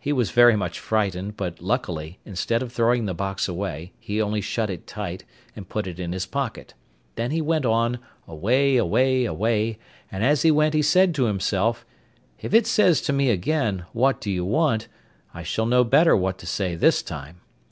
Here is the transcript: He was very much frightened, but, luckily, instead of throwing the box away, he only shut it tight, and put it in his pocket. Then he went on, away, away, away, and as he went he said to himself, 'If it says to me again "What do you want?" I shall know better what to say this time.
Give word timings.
He 0.00 0.12
was 0.12 0.32
very 0.32 0.56
much 0.56 0.80
frightened, 0.80 1.36
but, 1.36 1.60
luckily, 1.60 2.18
instead 2.24 2.60
of 2.60 2.72
throwing 2.72 3.04
the 3.04 3.14
box 3.14 3.46
away, 3.46 3.92
he 4.00 4.20
only 4.20 4.40
shut 4.40 4.68
it 4.68 4.84
tight, 4.84 5.22
and 5.54 5.68
put 5.68 5.86
it 5.86 6.00
in 6.00 6.10
his 6.10 6.26
pocket. 6.26 6.74
Then 7.14 7.30
he 7.30 7.40
went 7.40 7.64
on, 7.64 8.00
away, 8.26 8.76
away, 8.78 9.24
away, 9.26 9.78
and 10.10 10.24
as 10.24 10.42
he 10.42 10.50
went 10.50 10.74
he 10.74 10.82
said 10.82 11.14
to 11.14 11.26
himself, 11.26 11.86
'If 12.40 12.52
it 12.52 12.66
says 12.66 13.00
to 13.02 13.12
me 13.12 13.30
again 13.30 13.84
"What 13.92 14.20
do 14.20 14.28
you 14.28 14.44
want?" 14.44 14.88
I 15.32 15.44
shall 15.44 15.66
know 15.66 15.84
better 15.84 16.16
what 16.16 16.36
to 16.38 16.46
say 16.48 16.74
this 16.74 17.00
time. 17.00 17.40